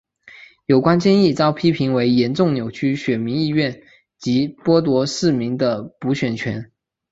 [0.65, 3.83] 有关建议遭批评为严重扭曲选民意愿
[4.17, 6.71] 及剥夺市民的补选权。